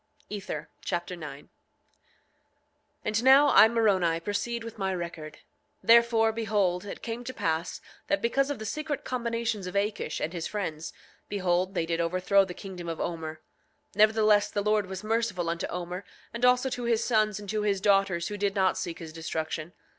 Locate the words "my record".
4.79-5.37